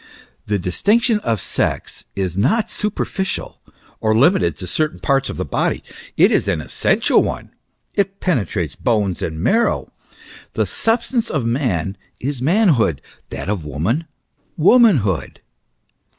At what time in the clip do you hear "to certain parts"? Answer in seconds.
4.57-5.29